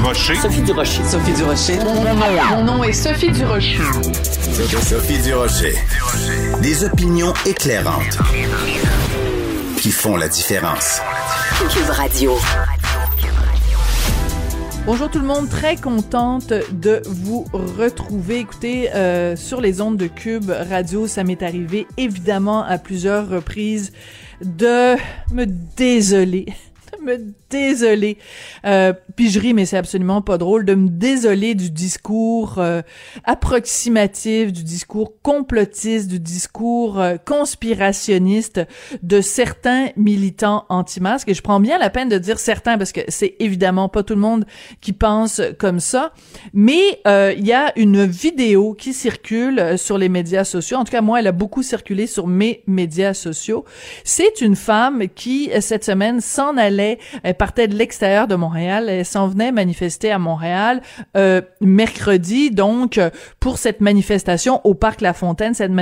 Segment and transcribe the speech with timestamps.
[0.00, 0.34] Durocher.
[0.36, 1.04] Sophie Durocher.
[1.04, 1.78] Sophie Durocher.
[1.84, 3.76] Mon nom, est Sophie Durocher.
[4.82, 5.74] Sophie Durocher.
[6.62, 8.16] Des opinions éclairantes
[9.76, 11.02] qui font la différence.
[11.68, 12.38] Cube Radio.
[14.86, 18.38] Bonjour tout le monde, très contente de vous retrouver.
[18.38, 23.92] Écoutez, euh, sur les ondes de Cube Radio, ça m'est arrivé évidemment à plusieurs reprises
[24.40, 24.96] de
[25.30, 25.44] me
[25.76, 26.46] désoler
[27.00, 27.18] me
[27.50, 28.18] désoler.
[28.64, 32.82] Euh, puis je ris, mais c'est absolument pas drôle de me désoler du discours euh,
[33.24, 38.60] approximatif, du discours complotiste, du discours euh, conspirationniste
[39.02, 41.28] de certains militants anti-masques.
[41.28, 44.14] Et je prends bien la peine de dire certains parce que c'est évidemment pas tout
[44.14, 44.44] le monde
[44.80, 46.12] qui pense comme ça.
[46.52, 50.78] Mais euh, il y a une vidéo qui circule sur les médias sociaux.
[50.78, 53.64] En tout cas, moi, elle a beaucoup circulé sur mes médias sociaux.
[54.04, 56.89] C'est une femme qui, cette semaine, s'en allait
[57.22, 60.80] elle partait de l'extérieur de Montréal, elle s'en venait manifester à Montréal
[61.16, 62.98] euh, mercredi, donc
[63.38, 65.72] pour cette manifestation au parc La Fontaine, cette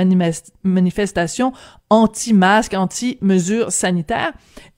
[0.63, 1.53] manifestation
[1.89, 4.33] anti-masque, anti-mesures sanitaires.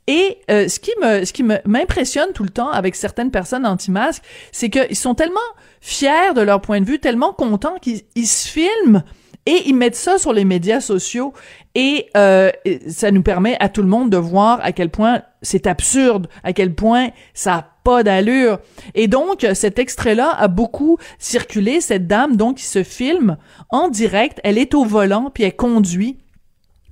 [0.07, 4.23] Et euh, ce qui me ce qui m'impressionne tout le temps avec certaines personnes anti-masques,
[4.51, 5.39] c'est qu'ils sont tellement
[5.79, 9.03] fiers de leur point de vue, tellement contents qu'ils se filment
[9.45, 11.33] et ils mettent ça sur les médias sociaux
[11.75, 12.51] et euh,
[12.87, 16.53] ça nous permet à tout le monde de voir à quel point c'est absurde, à
[16.53, 18.59] quel point ça a pas d'allure.
[18.93, 21.81] Et donc, cet extrait-là a beaucoup circulé.
[21.81, 23.37] Cette dame, donc, qui se filme
[23.69, 26.19] en direct, elle est au volant, puis elle conduit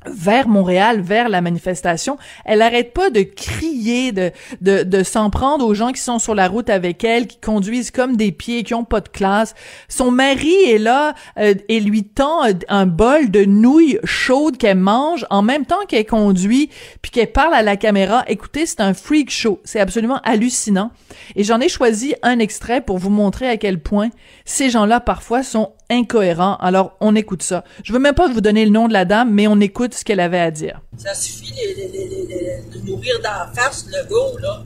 [0.05, 2.17] vers Montréal, vers la manifestation.
[2.45, 6.35] Elle arrête pas de crier, de, de, de s'en prendre aux gens qui sont sur
[6.35, 9.55] la route avec elle, qui conduisent comme des pieds, qui ont pas de classe.
[9.87, 14.77] Son mari est là euh, et lui tend euh, un bol de nouilles chaudes qu'elle
[14.77, 16.69] mange en même temps qu'elle conduit,
[17.01, 18.23] puis qu'elle parle à la caméra.
[18.27, 19.59] Écoutez, c'est un freak show.
[19.63, 20.91] C'est absolument hallucinant.
[21.35, 24.09] Et j'en ai choisi un extrait pour vous montrer à quel point
[24.49, 26.57] ces gens-là parfois sont incohérents.
[26.57, 27.63] Alors, on écoute ça.
[27.83, 30.03] Je veux même pas vous donner le nom de la dame, mais on écoute ce
[30.03, 30.81] qu'elle avait à dire.
[30.97, 34.63] Ça suffit de nourrir d'en face le go, là.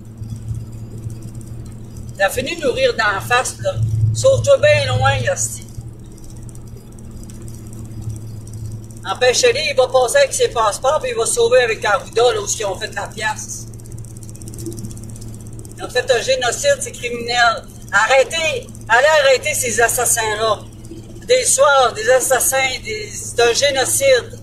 [2.17, 3.73] T'as fini de nourrir d'en face, là.
[4.15, 5.67] Sauve-toi bien loin, Yasti.
[9.05, 12.45] Empêchez-les, il va passer avec ses passeports, puis il va sauver avec Arruda, là, où
[12.47, 13.67] ils ont fait la pièce.
[15.77, 17.65] Ils ont fait un génocide, c'est criminel.
[17.93, 18.67] Arrêtez!
[18.89, 20.61] Allez arrêter ces assassins-là.
[21.27, 23.09] Des soirs, des assassins, des...
[23.13, 24.39] c'est un génocide.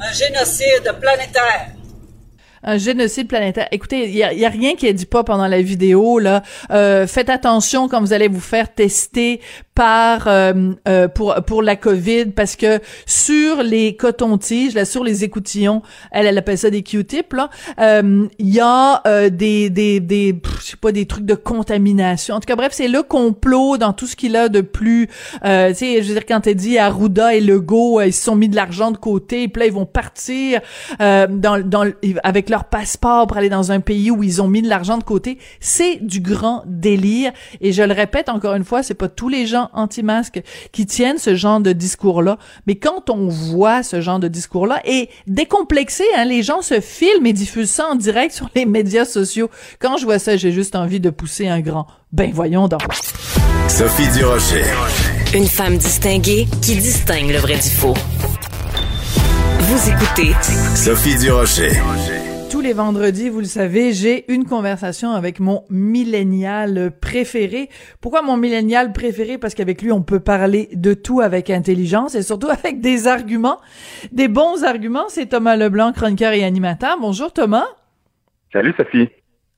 [0.00, 1.74] Un génocide planétaire
[2.64, 3.68] un génocide planétaire.
[3.70, 6.42] Écoutez, il y a, rien qui est dit pas pendant la vidéo là.
[6.70, 9.40] Euh, faites attention quand vous allez vous faire tester
[9.74, 15.24] par euh, euh, pour pour la Covid parce que sur les cotons-tiges, là sur les
[15.24, 20.40] écoutillons, elle elle appelle ça des Q-tips là, euh, il y a des des des
[20.60, 22.36] je sais pas des trucs de contamination.
[22.36, 25.40] En tout cas bref, c'est le complot dans tout ce qu'il a de plus tu
[25.42, 28.56] sais je veux dire quand elle dit Arruda et Legault, ils se sont mis de
[28.56, 30.60] l'argent de côté, puis là ils vont partir
[31.00, 31.90] dans dans
[32.22, 35.04] avec leur passeport pour aller dans un pays où ils ont mis de l'argent de
[35.04, 39.28] côté, c'est du grand délire et je le répète encore une fois, c'est pas tous
[39.28, 40.42] les gens anti-masques
[40.72, 42.38] qui tiennent ce genre de discours-là.
[42.66, 47.26] Mais quand on voit ce genre de discours-là, et décomplexé, hein, les gens se filment
[47.26, 49.50] et diffusent ça en direct sur les médias sociaux.
[49.80, 51.86] Quand je vois ça, j'ai juste envie de pousser un grand.
[52.12, 52.82] Ben voyons donc.
[53.68, 54.64] Sophie Durocher.
[55.34, 57.94] Une femme distinguée qui distingue le vrai du faux.
[59.58, 60.32] Vous écoutez
[60.76, 62.33] Sophie Durocher tous
[62.64, 67.68] les vendredis, vous le savez, j'ai une conversation avec mon millénial préféré.
[68.00, 69.36] Pourquoi mon millénial préféré?
[69.36, 73.60] Parce qu'avec lui, on peut parler de tout avec intelligence et surtout avec des arguments,
[74.12, 75.08] des bons arguments.
[75.08, 76.96] C'est Thomas Leblanc, chroniqueur et animateur.
[76.98, 77.66] Bonjour Thomas.
[78.50, 79.10] Salut Sophie.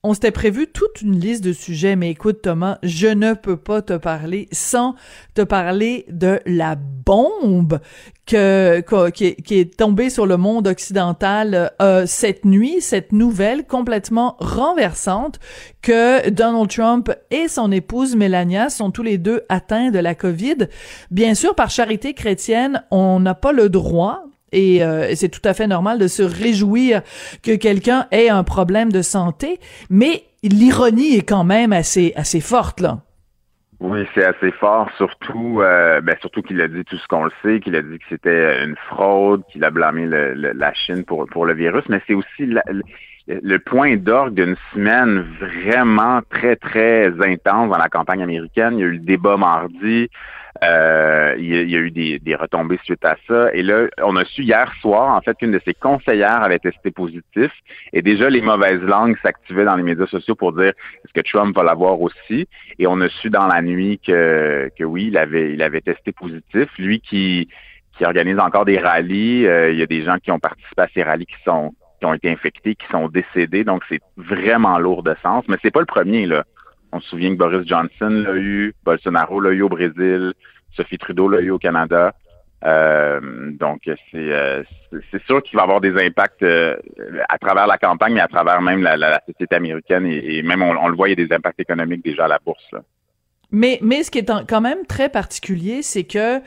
[0.08, 3.82] On s'était prévu toute une liste de sujets, mais écoute Thomas, je ne peux pas
[3.82, 4.94] te parler sans
[5.34, 7.80] te parler de la bombe
[8.24, 15.40] qui, est, tombée sur le monde occidental euh, cette nuit, cette nouvelle complètement renversante
[15.82, 20.68] que Donald Trump et son épouse Melania sont tous les deux atteints de la COVID.
[21.10, 24.22] Bien sûr, par charité chrétienne, on n'a pas le droit
[24.52, 27.02] et euh, c'est tout à fait normal de se réjouir
[27.42, 29.58] que quelqu'un ait un problème de santé,
[29.90, 32.98] mais l'ironie est quand même assez assez forte là.
[33.78, 37.32] Oui, c'est assez fort, surtout euh, ben, surtout qu'il a dit tout ce qu'on le
[37.42, 41.44] sait, qu'il a dit que c'était une fraude, qu'il a blâmé la Chine pour pour
[41.44, 42.54] le virus, mais c'est aussi
[43.28, 48.78] le point d'orgue d'une semaine vraiment très, très intense dans la campagne américaine.
[48.78, 50.08] Il y a eu le débat mardi.
[50.62, 53.52] Euh, il, y a, eu des, des, retombées suite à ça.
[53.52, 56.90] Et là, on a su hier soir, en fait, qu'une de ses conseillères avait testé
[56.90, 57.50] positif.
[57.92, 60.72] Et déjà, les mauvaises langues s'activaient dans les médias sociaux pour dire
[61.04, 62.48] est-ce que Trump va l'avoir aussi?
[62.78, 66.12] Et on a su dans la nuit que, que oui, il avait, il avait testé
[66.12, 66.68] positif.
[66.78, 67.48] Lui qui,
[67.96, 69.46] qui organise encore des rallyes.
[69.46, 72.04] Euh, il y a des gens qui ont participé à ces rallyes qui sont qui
[72.04, 73.64] ont été infectés, qui sont décédés.
[73.64, 75.44] Donc, c'est vraiment lourd de sens.
[75.48, 76.44] Mais c'est pas le premier, là.
[76.92, 80.32] On se souvient que Boris Johnson l'a eu, Bolsonaro l'a eu au Brésil,
[80.72, 82.14] Sophie Trudeau l'a eu au Canada.
[82.64, 83.20] Euh,
[83.52, 84.64] donc, c'est
[85.10, 86.76] c'est sûr qu'il va avoir des impacts euh,
[87.28, 90.96] à travers la campagne, mais à travers même la, société américaine et, même on, le
[90.96, 92.74] voit, il y a des impacts économiques déjà à la bourse.
[93.52, 96.40] Mais, mais ce qui est quand même très particulier, c'est que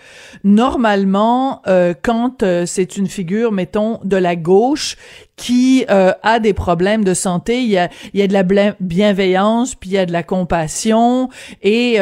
[0.44, 4.98] normalement, euh, quand euh, c'est une figure, mettons, de la gauche
[5.38, 8.75] qui euh, a des problèmes de santé, il y a, il y a de la
[8.80, 11.30] bienveillance, puis il y a de la compassion,
[11.62, 12.00] et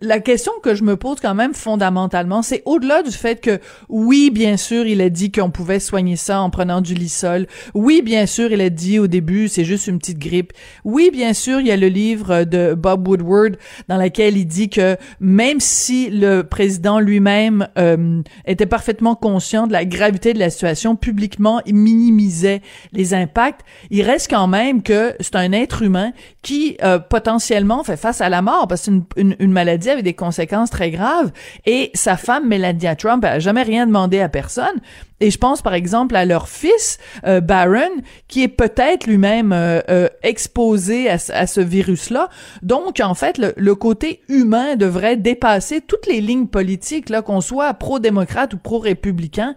[0.00, 4.30] la question que je me pose quand même fondamentalement, c'est au-delà du fait que oui,
[4.30, 7.46] bien sûr, il a dit qu'on pouvait soigner ça en prenant du lysol.
[7.74, 10.54] Oui, bien sûr, il a dit au début, c'est juste une petite grippe.
[10.84, 13.58] Oui, bien sûr, il y a le livre de Bob Woodward
[13.88, 19.72] dans lequel il dit que même si le président lui-même euh, était parfaitement conscient de
[19.72, 22.62] la gravité de la situation, publiquement, il minimisait
[22.92, 27.98] les impacts, il reste quand même que c'est un être humain qui euh, potentiellement fait
[27.98, 30.70] face à la mort parce que c'est une, une, une maladie maladie avait des conséquences
[30.70, 31.32] très graves.
[31.66, 34.80] Et sa femme, Melania Trump, a jamais rien demandé à personne.
[35.20, 39.80] Et je pense par exemple à leur fils, euh, Barron, qui est peut-être lui-même euh,
[39.88, 42.28] euh, exposé à, ce virus-là.
[42.62, 48.54] Donc, en fait, le, côté humain devrait dépasser toutes les lignes politiques, qu'on soit pro-démocrate
[48.54, 49.56] ou pro-républicain.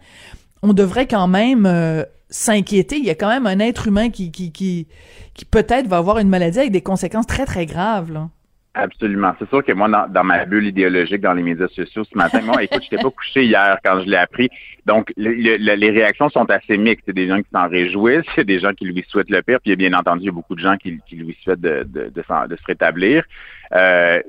[0.62, 2.98] On devrait quand même s'inquiéter.
[2.98, 4.88] Il y a quand même un être humain qui,
[5.52, 8.28] peut-être va avoir une maladie avec des conséquences très, très graves.
[8.82, 9.34] Absolument.
[9.40, 12.64] C'est sûr que moi, dans, ma bulle idéologique dans les médias sociaux ce matin, moi,
[12.64, 14.50] écoute, je n'étais pas couché hier quand je l'ai appris.
[14.86, 17.06] Donc, les réactions sont assez mixtes.
[17.08, 19.06] Il y a des gens qui s'en réjouissent, il y a des gens qui lui
[19.08, 21.62] souhaitent le pire, puis bien entendu, il y a beaucoup de gens qui, lui souhaitent
[21.62, 23.24] de, de, de, se rétablir.
[23.76, 24.20] Euh,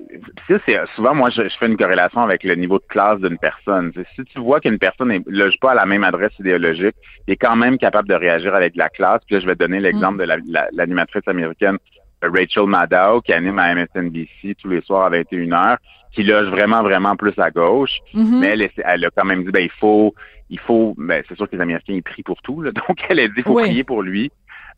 [0.47, 3.93] c'est souvent, moi, je, fais une corrélation avec le niveau de classe d'une personne.
[4.14, 7.37] Si tu vois qu'une personne ne loge pas à la même adresse idéologique, il est
[7.37, 9.23] quand même capable de réagir avec la classe.
[9.26, 10.43] Puis là, je vais te donner l'exemple mm.
[10.43, 11.79] de l'animatrice américaine
[12.22, 15.76] Rachel Maddow, qui anime à MSNBC tous les soirs à 21h,
[16.12, 17.99] qui loge vraiment, vraiment plus à gauche.
[18.14, 18.38] Mm-hmm.
[18.38, 20.14] Mais elle, a quand même dit, ben, il faut,
[20.49, 22.70] il faut, ben, c'est sûr que les Américains, ils prient pour tout, là.
[22.88, 24.31] Donc, elle a dit, il faut prier pour lui.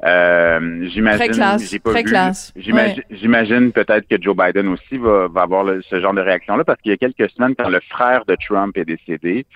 [0.04, 1.32] Euh, j'imagine.
[3.10, 6.90] J'imagine peut-être que Joe Biden aussi va, va avoir ce genre de réaction-là parce qu'il
[6.90, 9.46] y a quelques semaines, quand le frère de Trump est décédé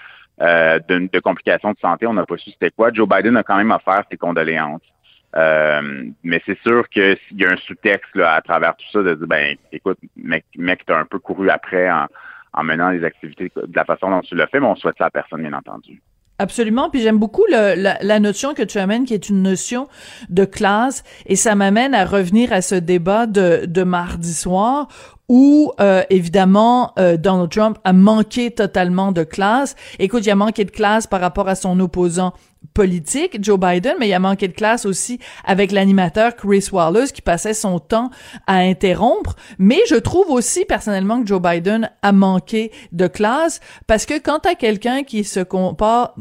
[0.40, 2.92] euh, de, de complications de santé, on n'a pas su c'était quoi.
[2.92, 4.82] Joe Biden a quand même offert ses condoléances.
[5.36, 9.26] Euh, mais c'est sûr qu'il y a un sous-texte à travers tout ça de dire
[9.26, 12.06] ben écoute, mec, mec t'as un peu couru après en,
[12.54, 15.06] en menant les activités de la façon dont tu l'as fait, mais on souhaite ça
[15.06, 16.00] à personne, bien entendu.
[16.38, 16.90] Absolument.
[16.90, 19.88] Puis j'aime beaucoup le, la, la, notion que tu amènes, qui est une notion
[20.28, 24.88] de classe, et ça m'amène à revenir à ce débat de, de mardi soir
[25.28, 29.74] où euh, évidemment euh, Donald Trump a manqué totalement de classe.
[29.98, 32.32] Écoute, il a manqué de classe par rapport à son opposant
[32.74, 37.22] politique, Joe Biden, mais il a manqué de classe aussi avec l'animateur Chris Wallace qui
[37.22, 38.10] passait son temps
[38.46, 39.36] à interrompre.
[39.58, 44.40] Mais je trouve aussi personnellement que Joe Biden a manqué de classe parce que quand
[44.40, 46.16] t'as quelqu'un qui se comporte,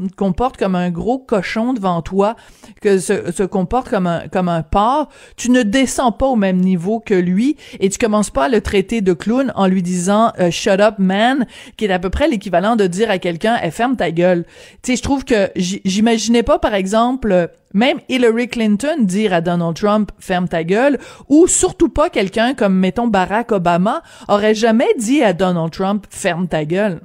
[0.58, 2.36] comme un gros cochon devant toi,
[2.80, 6.58] que se, se comporte comme un, comme un porc, tu ne descends pas au même
[6.58, 10.32] niveau que lui et tu commences pas à le traiter de clown en lui disant
[10.38, 13.70] euh, shut up man, qui est à peu près l'équivalent de dire à quelqu'un eh,
[13.70, 14.44] ferme ta gueule.
[14.82, 19.76] Tu sais, je trouve que j'imaginais pas, par exemple, même Hillary Clinton dire à Donald
[19.76, 25.22] Trump ferme ta gueule, ou surtout pas quelqu'un comme, mettons, Barack Obama aurait jamais dit
[25.22, 27.00] à Donald Trump ferme ta gueule.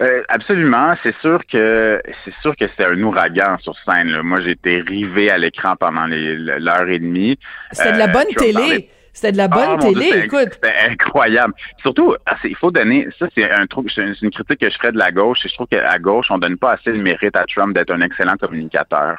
[0.00, 4.20] Euh, absolument, c'est sûr que c'est sûr que c'est un ouragan sur scène.
[4.22, 7.38] Moi, j'ai été rivé à l'écran pendant l'heure et demie.
[7.72, 8.90] C'était de la euh, bonne télé.
[9.16, 10.50] C'était de la bonne ah, télé, écoute.
[10.52, 11.54] C'était incroyable.
[11.80, 14.92] Surtout, ah, il faut donner, ça c'est un truc, c'est une critique que je ferais
[14.92, 17.46] de la gauche, et je trouve qu'à gauche, on donne pas assez de mérite à
[17.46, 19.16] Trump d'être un excellent communicateur.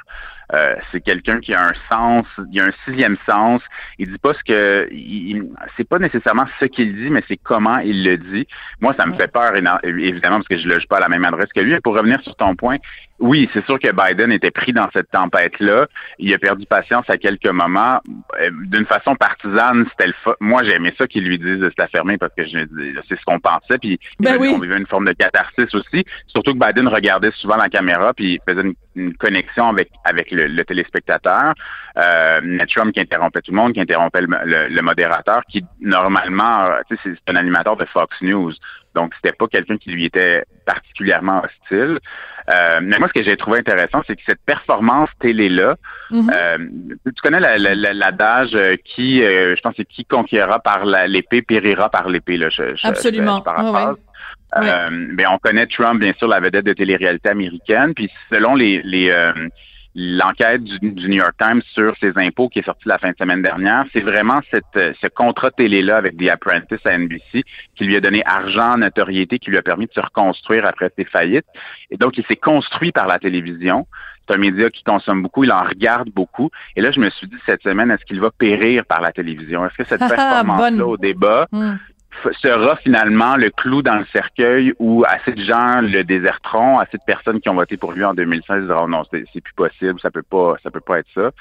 [0.54, 3.62] Euh, c'est quelqu'un qui a un sens, il a un sixième sens.
[3.98, 4.88] Il dit pas ce que,
[5.76, 8.48] c'est pas nécessairement ce qu'il dit, mais c'est comment il le dit.
[8.80, 11.52] Moi, ça me fait peur évidemment parce que je loge pas à la même adresse
[11.54, 11.74] que lui.
[11.74, 12.78] Et pour revenir sur ton point,
[13.20, 15.88] oui, c'est sûr que Biden était pris dans cette tempête-là.
[16.20, 18.00] Il a perdu patience à quelques moments.
[18.40, 21.88] Euh, d'une façon partisane, c'était le Moi, j'aimais ça qu'ils lui disent de se la
[21.88, 23.80] fermer parce que c'est ce qu'on pensait.
[23.80, 26.06] Puis ben on vivait une forme de catharsis aussi.
[26.28, 28.62] Surtout que Biden regardait souvent la caméra puis faisait
[28.96, 31.54] une, connexion avec avec le, téléspectateur.
[31.98, 36.96] Euh, Trump qui interrompait tout le monde, qui interrompait le, le modérateur, qui normalement, tu
[36.98, 38.54] sais, c'est un animateur de Fox News.
[38.98, 42.00] Donc, c'était pas quelqu'un qui lui était particulièrement hostile.
[42.50, 45.76] Euh, mais moi, ce que j'ai trouvé intéressant, c'est que cette performance télé-là,
[46.12, 46.32] Mhm.
[46.34, 46.58] euh,
[47.06, 50.86] tu connais l'adage la, la, euh, qui, euh, je pense, que c'est qui conquérera par
[50.86, 52.38] l'épée périra par l'épée.
[52.38, 53.44] Là, je, je- Absolument.
[53.46, 53.62] je-.
[53.64, 55.16] Ouais, ouais.
[55.18, 57.94] Ben, on connaît Trump, bien sûr, la vedette de télé-réalité américaine.
[57.94, 59.34] Puis selon les, les euh,
[60.00, 63.16] l'enquête du, du New York Times sur ses impôts qui est sortie la fin de
[63.18, 67.44] semaine dernière, c'est vraiment cette, euh, ce contrat télé-là avec The Apprentice à NBC
[67.76, 71.06] qui lui a donné argent, notoriété, qui lui a permis de se reconstruire après ses
[71.06, 71.48] faillites.
[71.90, 73.88] Et donc, il s'est construit par la télévision.
[74.28, 76.52] C'est un média qui consomme beaucoup, il en regarde beaucoup.
[76.76, 79.66] Et là, je me suis dit cette semaine, est-ce qu'il va périr par la télévision?
[79.66, 81.76] Est-ce que cette Ah, performance-là au débat Hmm.
[82.42, 87.04] Sera finalement le clou dans le cercueil où assez de gens le déserteront, assez de
[87.06, 90.24] personnes qui ont voté pour lui en 2016 diront non, c'est plus possible, ça peut
[90.24, 91.32] pas, ça peut pas être ça.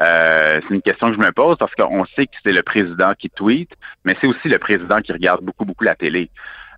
[0.00, 3.12] Euh, c'est une question que je me pose parce qu'on sait que c'est le président
[3.18, 3.70] qui tweet,
[4.04, 6.30] mais c'est aussi le président qui regarde beaucoup, beaucoup la télé.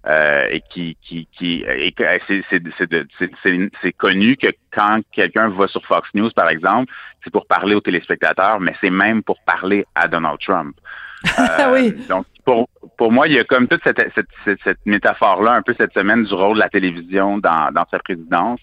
[0.08, 5.48] Euh, et qui qui qui et que- c'est c'est c'est c'est- connu que quand quelqu'un
[5.50, 6.92] va sur Fox News par exemple,
[7.22, 10.74] c'est pour parler aux téléspectateurs, mais c'est même pour parler à Donald Trump.
[11.38, 11.92] Ah oui.
[12.08, 12.68] Donc, pour,
[12.98, 15.92] pour moi, il y a comme toute cette, cette, cette, cette métaphore-là, un peu cette
[15.94, 18.58] semaine, du rôle de la télévision dans, dans sa présidence.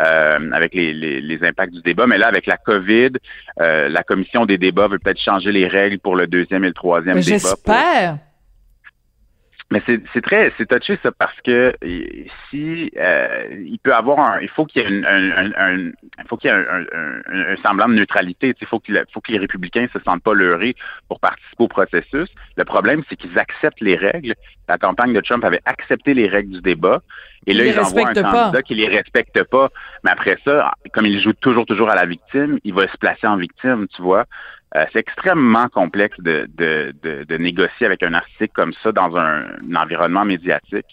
[0.00, 2.06] euh, avec les, les, les impacts du débat.
[2.06, 3.10] Mais là, avec la COVID,
[3.60, 6.72] euh, la commission des débats veut peut-être changer les règles pour le deuxième et le
[6.72, 7.36] troisième Mais débat.
[7.38, 8.16] J'espère.
[9.70, 11.72] Mais c'est très c'est touché ça parce que
[12.50, 15.92] si euh, il peut avoir un il faut qu'il y ait un, il
[16.28, 18.52] faut qu'il y ait un, semblant de neutralité.
[18.60, 20.74] Il faut qu'il faut que les républicains se sentent pas leurrés
[21.08, 22.28] pour participer au processus.
[22.56, 24.34] Le problème c'est qu'ils acceptent les règles.
[24.70, 26.98] La campagne de Trump avait accepté les règles du débat.
[27.48, 28.22] Et là, Ils envoient un pas.
[28.30, 29.68] candidat qui les respecte pas.
[30.04, 30.54] Mais après ça,
[30.92, 34.00] comme il joue toujours, toujours à la victime, il va se placer en victime, tu
[34.02, 34.26] vois.
[34.76, 39.16] Euh, c'est extrêmement complexe de, de, de, de négocier avec un article comme ça dans
[39.16, 40.86] un, un environnement médiatique.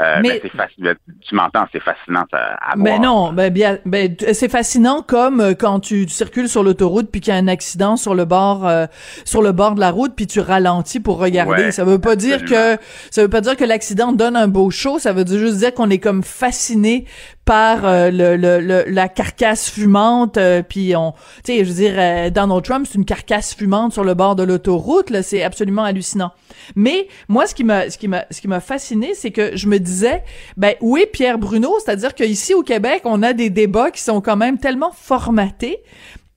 [0.00, 0.94] Euh, Mais- ben, c'est faci-
[1.28, 3.00] tu m'entends, c'est fascinant à, à Mais voir.
[3.00, 7.20] non, ben bien, ben c'est fascinant comme euh, quand tu, tu circules sur l'autoroute puis
[7.20, 8.86] qu'il y a un accident sur le bord euh,
[9.24, 11.64] sur le bord de la route puis tu ralentis pour regarder.
[11.64, 12.76] Ouais, ça veut pas dire que
[13.10, 14.98] ça veut pas dire que l'accident donne un beau show.
[14.98, 17.04] Ça veut juste dire qu'on est comme fasciné
[17.48, 20.36] par euh, la carcasse fumante.
[20.36, 21.12] euh, puis on,
[21.42, 24.36] tu sais, je veux dire, euh, Donald Trump c'est une carcasse fumante sur le bord
[24.36, 25.10] de l'autoroute.
[25.22, 26.32] C'est absolument hallucinant.
[26.76, 29.66] Mais moi, ce qui m'a, ce qui m'a, ce qui m'a fasciné, c'est que je
[29.66, 30.24] me disais,
[30.58, 31.74] ben est Pierre Bruno?
[31.82, 35.78] C'est-à-dire qu'ici au Québec, on a des débats qui sont quand même tellement formatés.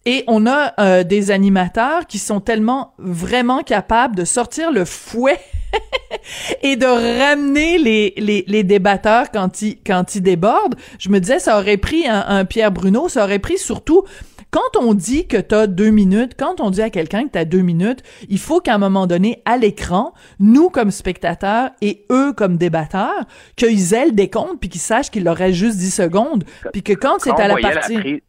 [0.06, 5.40] Et on a euh, des animateurs qui sont tellement vraiment capables de sortir le fouet
[6.64, 10.76] et de ramener les, les, les débatteurs quand ils, quand ils débordent.
[11.00, 14.04] Je me disais, ça aurait pris un, un Pierre Bruno, ça aurait pris surtout
[14.52, 17.62] quand on dit que t'as deux minutes, quand on dit à quelqu'un que t'as deux
[17.62, 22.58] minutes, il faut qu'à un moment donné, à l'écran, nous comme spectateurs et eux comme
[22.58, 23.24] débatteurs,
[23.56, 26.92] qu'ils aient le décompte puis qu'ils sachent qu'il leur reste juste 10 secondes, puis que
[26.92, 27.98] quand c'est à la partie...
[27.98, 28.20] prise-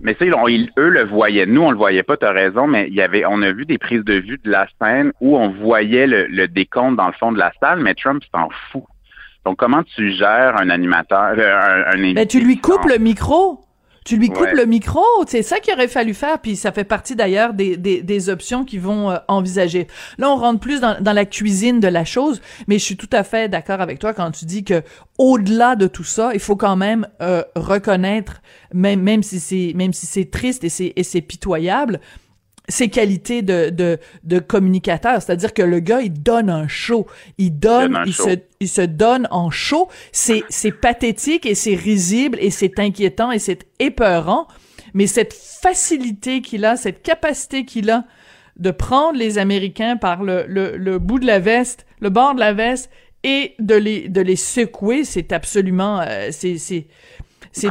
[0.00, 1.46] Mais ça, ils, ont- ils- eux le voyaient.
[1.46, 3.64] Nous, on le voyait pas, tu as raison, mais il y avait, on a vu
[3.64, 7.12] des prises de vue de la scène où on voyait le, le décompte dans le
[7.14, 8.84] fond de la salle, mais Trump s'en fout.
[9.44, 13.60] Donc, comment tu gères un animateur, euh, un, un Ben, tu lui coupes le micro.
[14.06, 14.54] Tu lui coupes Ouais.
[14.54, 15.02] le micro.
[15.26, 16.38] C'est ça qu'il aurait fallu faire.
[16.38, 19.88] Puis ça fait partie d'ailleurs des, des, des options qu'ils vont euh, envisager.
[20.16, 23.10] Là, on rentre plus dans, dans la cuisine de la chose, mais je suis tout
[23.12, 24.82] à fait d'accord avec toi quand tu dis que
[25.18, 29.92] au-delà de tout ça, il faut quand même euh, reconnaître, même même si c'est même
[29.92, 32.00] si c'est triste et c'est et c'est pitoyable,
[32.68, 35.22] ses qualités de, de, de communicateur.
[35.22, 37.06] C'est-à-dire que le gars, il donne un show.
[37.38, 38.28] Il donne, il, show.
[38.28, 39.88] se, il se donne en show.
[40.12, 44.46] C'est, c'est pathétique et c'est risible et c'est inquiétant et c'est épeurant.
[44.94, 48.04] Mais cette facilité qu'il a, cette capacité qu'il a
[48.56, 52.40] de prendre les Américains par le, le, le bout de la veste, le bord de
[52.40, 52.90] la veste
[53.22, 56.86] et de les, de les secouer, c'est absolument, euh, c'est, c'est,
[57.60, 57.68] c'est,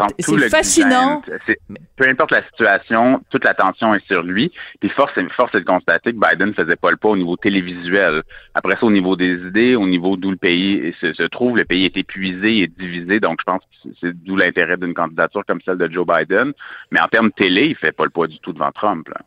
[0.50, 1.22] fascinant.
[1.26, 1.78] design.
[1.96, 4.52] Peu importe la situation, toute l'attention est sur lui.
[4.80, 7.36] Puis force, est- force est de constater que Biden faisait pas le pas au niveau
[7.38, 8.24] télévisuel.
[8.54, 11.66] Après ça, au niveau des idées, au niveau d'où le pays se, se trouve, le
[11.66, 13.20] pays est épuisé et divisé.
[13.20, 16.54] Donc, je pense que c'est- d'où l'intérêt d'une candidature comme celle de Joe Biden.
[16.92, 19.08] Mais en termes télé, il fait pas le pas du tout devant Trump.
[19.10, 19.22] là.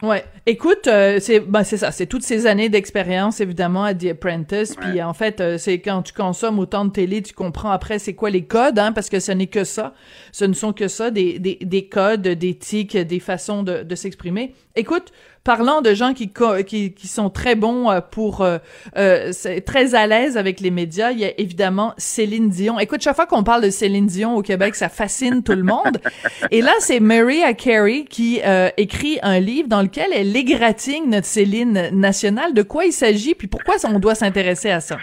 [0.00, 0.24] Ouais.
[0.46, 4.76] Écoute, euh, c'est ben c'est ça, c'est toutes ces années d'expérience évidemment à The Apprentice.
[4.76, 8.14] Puis en fait, euh, c'est quand tu consommes autant de télé, tu comprends après c'est
[8.14, 9.94] quoi les codes, hein, parce que ce n'est que ça.
[10.30, 13.94] Ce ne sont que ça, des des, des codes, des tics, des façons de, de
[13.96, 14.54] s'exprimer.
[14.76, 15.12] Écoute,
[15.48, 16.30] parlant de gens qui
[16.66, 18.58] qui, qui sont très bons euh, pour euh,
[18.96, 19.32] euh,
[19.64, 22.78] très à l'aise avec les médias, il y a évidemment Céline Dion.
[22.78, 25.98] Écoute, chaque fois qu'on parle de Céline Dion au Québec, ça fascine tout le monde.
[26.50, 31.26] Et là, c'est Maria Carey qui euh, écrit un livre dans lequel elle égratigne notre
[31.26, 32.52] Céline nationale?
[32.52, 34.98] De quoi il s'agit, puis pourquoi on doit s'intéresser à ça?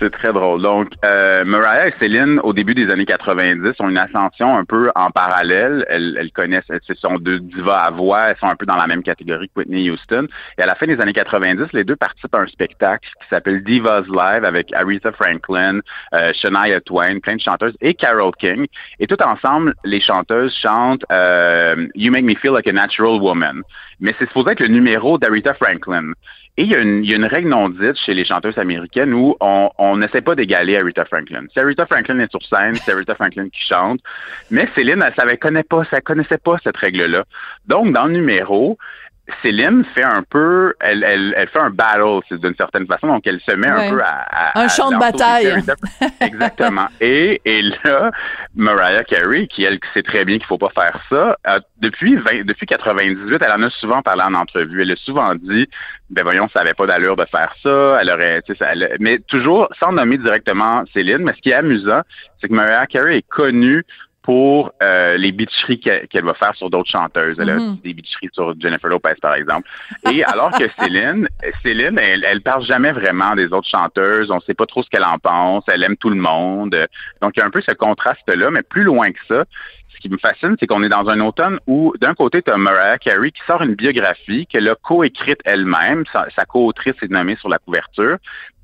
[0.00, 0.62] C'est très drôle.
[0.62, 4.90] Donc, euh, Mariah et Céline, au début des années 90, ont une ascension un peu
[4.94, 5.84] en parallèle.
[5.90, 8.86] Elles, elles connaissent, ce sont deux divas à voix, elles sont un peu dans la
[8.86, 10.26] même catégorie que Whitney Houston.
[10.56, 13.62] Et à la fin des années 90, les deux participent à un spectacle qui s'appelle
[13.62, 15.80] Divas Live avec Aretha Franklin,
[16.14, 18.66] euh, Shania Twain, plein de chanteuses, et Carole King.
[19.00, 23.60] Et tout ensemble, les chanteuses chantent euh, You Make Me Feel Like a Natural Woman.
[24.00, 26.12] Mais c'est supposé être le numéro d'Aretha Franklin.
[26.56, 28.58] Et il y, a une, il y, a une, règle non dite chez les chanteuses
[28.58, 31.44] américaines où on n'essaie pas d'égaler Aretha Franklin.
[31.52, 34.00] Si Aretha Franklin est sur scène, c'est Aretha Franklin qui chante.
[34.50, 37.24] Mais Céline, elle savait connaît pas, ça connaissait pas cette règle-là.
[37.66, 38.78] Donc, dans le numéro,
[39.40, 43.40] Céline fait un peu, elle, elle, elle fait un battle d'une certaine façon, donc elle
[43.40, 45.46] se met un peu à, à- Un à champ de bataille.
[46.20, 46.88] Exactement.
[47.00, 48.10] Et, et là,
[48.54, 52.44] Mariah Carey, qui elle sait très bien qu'il faut pas faire ça, a- depuis 20
[52.44, 54.82] depuis 98, elle en a souvent parlé en entrevue.
[54.82, 55.68] Elle a souvent dit,
[56.10, 57.98] ben voyons, ça avait pas d'allure de faire ça.
[58.02, 61.18] Elle aurait, tu sais, ça- elle- mais toujours sans nommer directement Céline.
[61.24, 62.02] Mais ce qui est amusant,
[62.40, 63.84] c'est que Mariah Carey est connue
[64.24, 67.36] pour euh, les bitcheries qu'elle va faire sur d'autres chanteuses.
[67.38, 67.76] Elle a Mhm.
[67.84, 69.68] des bitcheries sur Jennifer Lopez, par exemple.
[70.10, 71.28] Et alors que Céline,
[71.62, 74.30] Céline, elle, elle parle jamais vraiment des autres chanteuses.
[74.30, 75.62] On sait pas trop ce qu'elle en pense.
[75.68, 76.74] Elle aime tout le monde.
[77.20, 79.44] Donc, il y a un peu ce contraste-là, mais plus loin que ça.
[79.94, 82.56] Ce qui me fascine, c'est qu'on est dans un automne où, d'un côté, tu as
[82.56, 86.04] Mariah Carey qui sort une biographie qu'elle a coécrite elle-même.
[86.12, 88.16] Sa, sa co-autrice est nommée sur la couverture.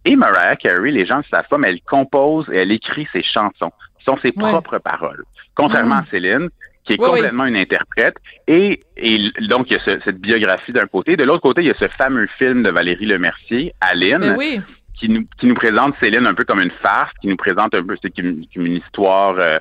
[0.07, 3.23] Et Mariah Carey, les gens le savent pas, mais elle compose et elle écrit ses
[3.23, 3.71] chansons.
[4.05, 4.51] Sont ses Ouais.
[4.51, 5.25] propres paroles.
[5.55, 6.03] Contrairement Mhm.
[6.07, 6.49] à Céline,
[6.85, 7.17] qui est Oui, oui.
[7.19, 8.17] complètement une interprète.
[8.47, 11.17] Et, et donc, il y a ce- cette biographie d'un côté.
[11.17, 14.61] De l'autre côté, il y a ce fameux film de Valérie Lemercier, Aline, oui.
[14.95, 17.83] qui nous, qui nous présente Céline un peu comme une farce, qui nous présente un
[17.85, 19.59] peu, c'est comme, comme une histoire, euh,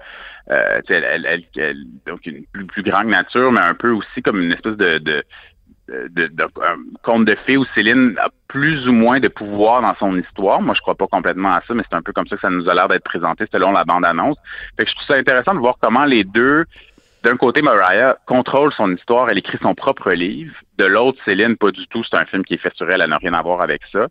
[0.51, 3.73] euh, tu sais, elle, elle, elle- elle- donc une plus, plus grande nature, mais un
[3.73, 5.23] peu aussi comme une espèce de, de,
[6.09, 9.95] de, de- un conte de fées où Céline a plus ou moins de pouvoir dans
[9.95, 10.61] son histoire.
[10.61, 12.49] Moi, je crois pas complètement à ça, mais c'est un peu comme ça que ça
[12.49, 14.37] nous a l'air d'être présenté selon la bande-annonce.
[14.77, 16.65] Fait que je trouve ça intéressant de voir comment les deux
[17.23, 20.55] d'un côté, Mariah contrôle son histoire, elle écrit son propre livre.
[20.77, 22.01] De l'autre, Céline, pas du tout.
[22.03, 24.07] C'est un film qui est fait sur elle, elle n'a rien à voir avec ça.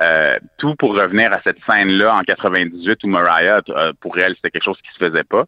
[0.00, 4.50] Euh, tout pour revenir à cette scène-là en 98 où Mariah, euh, pour elle, c'était
[4.50, 5.44] quelque chose qui se faisait pas.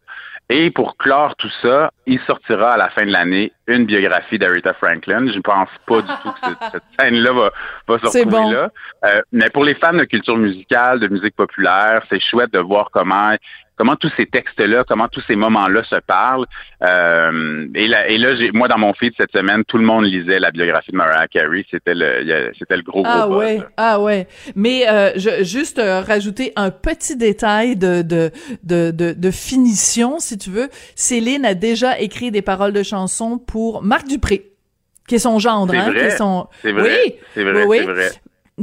[0.51, 4.73] Et pour clore tout ça, il sortira à la fin de l'année une biographie d'Aretha
[4.73, 5.31] Franklin.
[5.31, 7.51] Je pense pas du tout que cette, scène-là va,
[7.87, 8.49] va se retrouver bon.
[8.49, 8.71] là.
[9.05, 12.89] Euh, mais pour les fans de culture musicale, de musique populaire, c'est chouette de voir
[12.91, 13.35] comment
[13.79, 16.45] comment tous ces textes-là, comment tous ces moments-là se parlent.
[16.83, 20.03] Euh, et là, et là j'ai, moi, dans mon feed cette semaine, tout le monde
[20.03, 21.65] lisait la biographie de Mariah Carey.
[21.71, 24.27] C'était le, c'était le gros, gros Ah ouais, ah ouais.
[24.55, 28.31] Mais euh, je, juste euh, rajouter un petit détail de, de,
[28.63, 30.67] de, de, de finition, si tu veux.
[30.95, 34.51] Céline a déjà écrit des paroles de chansons pour Marc Dupré,
[35.07, 36.47] qui est son gendre, hein, qui est son...
[36.61, 37.93] C'est vrai, Oui, c'est vrai, oui, c'est oui.
[37.93, 38.09] vrai.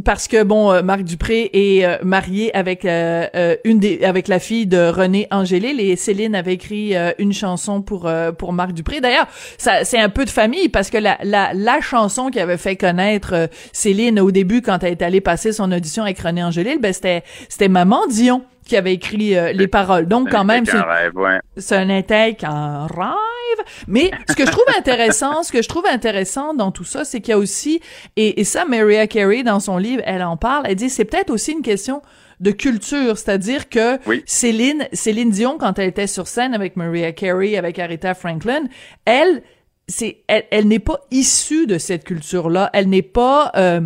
[0.05, 4.39] Parce que bon, euh, Marc Dupré est euh, marié avec euh, une des avec la
[4.39, 9.01] fille de René Angélil et Céline avait écrit une chanson pour pour Marc Dupré.
[9.01, 9.27] D'ailleurs,
[9.59, 12.77] ça c'est un peu de famille parce que la la la chanson qui avait fait
[12.77, 16.93] connaître Céline au début quand elle est allée passer son audition avec René Angélil, ben
[16.93, 20.07] c'était c'était Maman Dion qui avait écrit euh, les paroles.
[20.07, 21.79] Donc quand même C'est ouais.
[21.79, 23.65] un intègre en rêve.
[23.87, 27.21] Mais ce que je trouve intéressant, ce que je trouve intéressant dans tout ça, c'est
[27.21, 27.81] qu'il y a aussi,
[28.17, 31.31] et, et ça, Mariah Carey, dans son livre, elle en parle, elle dit, c'est peut-être
[31.31, 32.03] aussi une question
[32.41, 34.23] de culture, c'est-à-dire que Oui.
[34.27, 38.65] Céline, Céline Dion, quand elle était sur scène avec Mariah Carey, avec Aretha Franklin,
[39.07, 39.43] elle,
[39.89, 42.69] c'est, elle, elle n'est pas issue de cette culture-là.
[42.75, 43.81] Elle n'est pas, euh,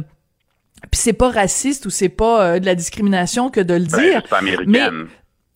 [0.90, 4.00] puis c'est pas raciste ou c'est pas euh, de la discrimination que de le Ben,
[4.00, 4.20] dire.
[4.24, 5.06] c'est pas américaine.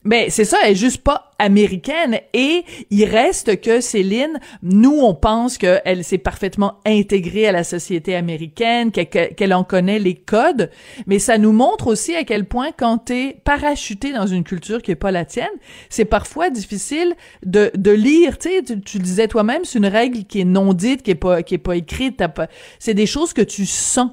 [0.06, 2.18] Ben c'est ça, elle est juste pas américaine.
[2.34, 8.14] Et il reste que Céline, nous on pense qu'elle s'est parfaitement intégrée à la société
[8.14, 10.70] américaine, qu'elle en connaît les codes,
[11.06, 14.90] mais ça nous montre aussi à quel point quand t'es parachuté dans une culture qui
[14.90, 15.48] est pas la tienne,
[15.88, 17.14] c'est parfois difficile
[17.46, 20.44] de, de lire, tu sais, tu, tu le disais toi-même, c'est une règle qui est
[20.44, 23.40] non dite, qui est pas qui est pas écrite, t'as pas, c'est des choses que
[23.42, 24.10] tu sens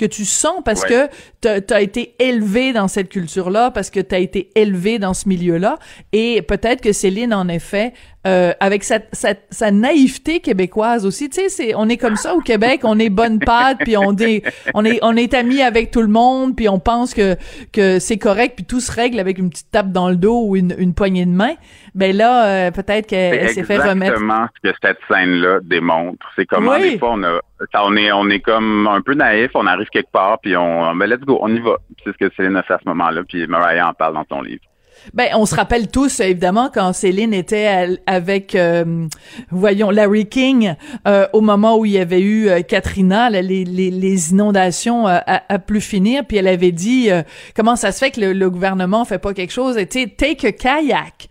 [0.00, 1.08] que tu sens parce Ouais.
[1.42, 5.28] que t'as as été élevé dans cette culture-là, parce que t'as été élevé dans ce
[5.28, 5.78] milieu-là,
[6.12, 7.92] et peut-être que Céline, en effet,
[8.26, 12.34] euh, avec sa, sa, sa naïveté québécoise aussi, tu sais, c'est on est comme ça
[12.34, 14.42] au Québec, on est bonne patte, puis on est
[14.74, 17.36] on est on est amis avec tout le monde, puis on pense que
[17.72, 20.56] que c'est correct, puis tout se règle avec une petite tape dans le dos ou
[20.56, 21.54] une, une poignée de main.
[21.94, 24.12] Ben là, euh, peut-être qu'elle s'est fait remettre.
[24.12, 26.26] exactement ce que cette scène-là démontre.
[26.36, 26.92] C'est comment Oui.
[26.92, 27.40] des fois on a,
[27.82, 31.06] on est, on est comme un peu naïf, on arrive quelque part, puis on, ben
[31.08, 31.78] let's go, on y va.
[32.04, 34.42] C'est ce que Céline a fait à ce moment-là, puis Mariah en parle dans son
[34.42, 34.62] livre.
[35.14, 39.06] Ben, on se rappelle tous, évidemment, quand Céline était avec, euh,
[39.50, 40.74] voyons, Larry King,
[41.08, 45.58] euh, au moment où il y avait eu euh, Katrina, les, les, les, inondations à,
[45.58, 47.08] plus finir, puis elle avait dit,
[47.56, 50.46] comment ça se fait que le, gouvernement fait pas quelque chose, et tu sais, take
[50.46, 51.28] a kayak.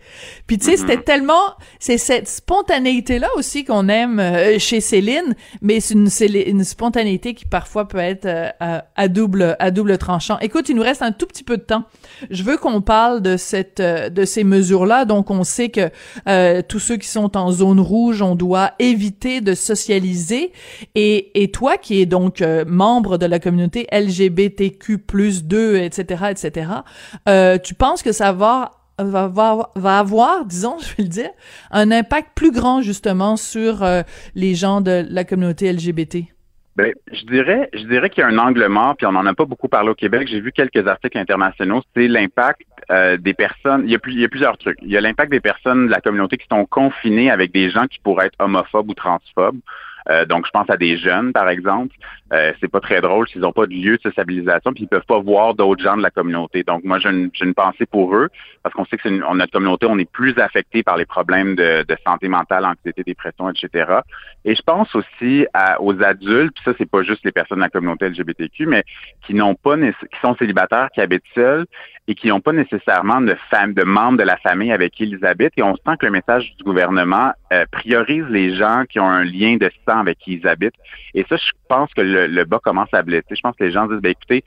[0.50, 1.04] Puis tu sais, c'était mm-hmm.
[1.04, 4.20] tellement, c'est cette spontanéité-là aussi qu'on aime
[4.58, 6.08] chez Céline, mais c'est une,
[6.46, 8.26] une, spontanéité qui parfois peut être
[8.58, 10.38] à, double, à double tranchant.
[10.40, 11.84] Écoute, il nous reste un tout petit peu de temps.
[12.30, 15.04] Je veux qu'on parle de cette euh, de ces mesures-là.
[15.04, 15.90] Donc, on sait que
[16.28, 20.52] euh, tous ceux qui sont en zone rouge, on doit éviter de socialiser.
[20.94, 24.98] Et, et toi, qui es donc euh, membre de la communauté LGBTQ+,
[25.44, 26.70] 2, etc., etc.,
[27.62, 29.28] tu penses que ça va va,
[29.74, 31.30] va, avoir, disons, je vais le dire,
[31.70, 33.84] un impact plus grand justement sur
[34.34, 36.24] les gens de la communauté LGBT?
[36.76, 39.34] Ben, je dirais, je dirais qu'il y a un angle mort, puis on n'en a
[39.34, 40.28] pas beaucoup parlé au Québec.
[40.30, 41.82] J'ai vu quelques articles internationaux.
[41.94, 43.82] C'est l'impact euh, des personnes.
[43.86, 44.78] Il a il y a plusieurs trucs.
[44.80, 47.86] Il y a l'impact des personnes de la communauté qui sont confinées avec des gens
[47.86, 49.58] qui pourraient être homophobes ou transphobes.
[50.08, 51.94] Euh, donc, je pense à des jeunes, par exemple.
[52.32, 55.06] Euh, c'est pas très drôle s'ils n'ont pas de lieu de sociabilisation, puis ils peuvent
[55.06, 56.62] pas voir d'autres gens de la communauté.
[56.62, 58.28] Donc, moi, j'ai une, une, pensée pour eux,
[58.62, 61.84] parce qu'on sait que c'est notre communauté, on est plus affecté par les problèmes de,
[61.86, 63.92] de, santé mentale, anxiété, dépression, etc.
[64.44, 65.46] Et je pense aussi
[65.80, 68.84] aux adultes, puis ça, c'est pas juste les personnes de la communauté LGBTQ, mais
[69.26, 71.66] qui n'ont pas qui sont célibataires, qui habitent seuls
[72.08, 75.24] et qui n'ont pas nécessairement de femmes, de membres de la famille avec qui ils
[75.24, 75.52] habitent.
[75.56, 79.24] Et on sent que le message du gouvernement euh, priorise les gens qui ont un
[79.24, 80.74] lien de sang avec qui ils habitent.
[81.14, 83.36] Et ça, je pense que le, le bas commence à blesser.
[83.36, 84.44] Je pense que les gens disent, ben, écoutez,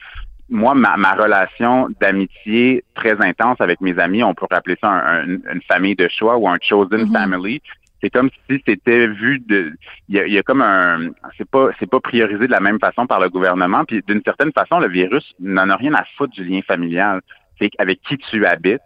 [0.49, 4.89] moi, ma, ma relation d'amitié très intense avec mes amis, on pourrait appeler ça
[5.25, 7.13] une famille de choix ou un chosen mm-hmm.
[7.13, 7.61] family.
[8.01, 9.71] C'est comme si c'était vu de,
[10.09, 13.21] il y a, comme un, c'est pas, c'est pas priorisé de la même façon par
[13.21, 13.85] le gouvernement.
[13.85, 17.21] Puis d'une certaine façon, le virus n'en a rien à foutre du lien familial.
[17.59, 18.81] C'est avec qui tu habites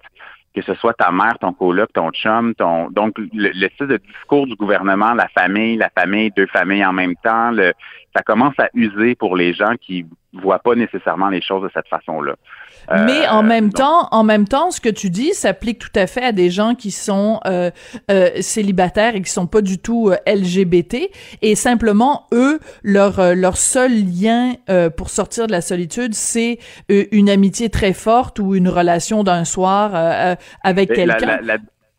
[0.57, 3.97] que ce soit ta mère, ton coloc, ton chum, ton donc le, le style de
[3.97, 7.51] discours du gouvernement, la famille, la famille, deux familles en même temps,
[8.15, 11.87] ça commence à user pour les gens qui voient pas nécessairement les choses de cette
[11.87, 12.35] façon-là.
[12.89, 16.07] Mais en euh, même temps, en même temps, ce que tu dis s'applique tout à
[16.07, 17.71] fait à des gens qui sont euh,
[18.09, 21.09] euh, célibataires et qui sont pas du tout LGBT
[21.41, 24.53] et simplement eux leur leur seul lien
[24.95, 30.37] pour sortir de la solitude, c'est une amitié très forte ou une relation d'un soir
[30.63, 31.39] avec quelqu'un.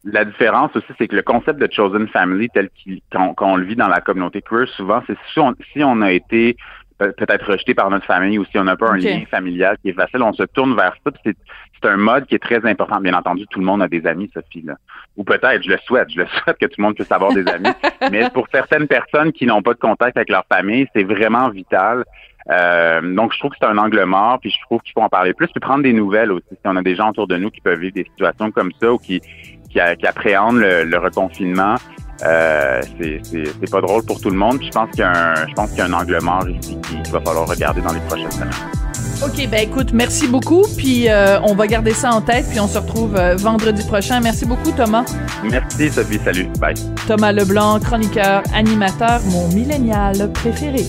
[0.04, 2.70] La, différence aussi, c'est que le concept de chosen family tel
[3.10, 6.56] qu'on le vit dans la communauté queer, souvent, c'est si on, si on a été
[6.98, 9.92] peut-être rejeté par notre famille ou si on n'a pas un lien familial qui est
[9.92, 11.12] facile, on se tourne vers ça.
[11.24, 11.36] C'est,
[11.80, 13.00] c'est un mode qui est très important.
[13.00, 14.62] Bien entendu, tout le monde a des amis, Sophie.
[14.62, 14.74] Là.
[15.16, 17.46] Ou peut-être, je le souhaite, je le souhaite que tout le monde puisse avoir des
[17.46, 17.70] amis.
[18.10, 22.04] Mais pour certaines personnes qui n'ont pas de contact avec leur famille, c'est vraiment vital.
[22.50, 25.08] Euh, donc, je trouve que c'est un angle mort, puis je trouve qu'il faut en
[25.08, 26.48] parler plus, puis prendre des nouvelles aussi.
[26.50, 28.92] Si on a des gens autour de nous qui peuvent vivre des situations comme ça
[28.92, 29.20] ou qui,
[29.70, 31.76] qui, appréhendent le, le reconfinement,
[32.24, 34.58] euh, c'est pas drôle pour tout le monde.
[34.62, 37.92] je pense qu'il y, y, a un angle mort ici qu'il va falloir regarder dans
[37.92, 38.50] les prochaines semaines.
[39.24, 40.62] OK, ben écoute, merci beaucoup.
[40.76, 42.46] Puis euh, on va garder ça en tête.
[42.48, 44.20] Puis on se retrouve euh, vendredi prochain.
[44.20, 45.04] Merci beaucoup, Thomas.
[45.42, 46.20] Merci, Sophie.
[46.24, 46.46] Salut.
[46.60, 46.74] Bye.
[47.06, 50.84] Thomas Leblanc, chroniqueur, animateur, mon millénial préféré.